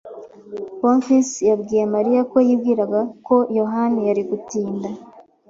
[0.81, 4.87] Bonfils yabwiye Mariya ko yibwiraga ko Yohana yari gutinda.